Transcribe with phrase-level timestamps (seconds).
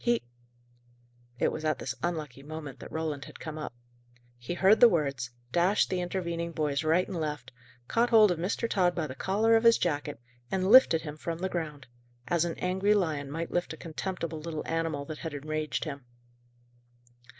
[0.03, 0.23] He"
[1.39, 3.71] It was at this unlucky moment that Roland had come up.
[4.39, 7.51] He heard the words, dashed the intervening boys right and left,
[7.87, 8.67] caught hold of Mr.
[8.67, 10.19] Tod by the collar of his jacket,
[10.49, 11.85] and lifted him from the ground,
[12.27, 16.03] as an angry lion might lift a contemptible little animal that had enraged him.